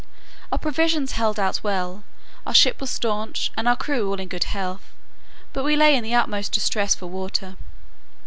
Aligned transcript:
Our 0.51 0.57
provisions 0.57 1.11
held 1.11 1.39
out 1.39 1.63
well, 1.63 2.03
our 2.47 2.55
ship 2.55 2.81
was 2.81 2.89
staunch, 2.89 3.51
and 3.55 3.67
our 3.67 3.75
crew 3.75 4.07
all 4.09 4.19
in 4.19 4.29
good 4.29 4.45
health; 4.45 4.93
but 5.53 5.63
we 5.63 5.75
lay 5.75 5.95
in 5.95 6.03
the 6.03 6.15
utmost 6.15 6.53
distress 6.53 6.95
for 6.95 7.05
water. 7.05 7.55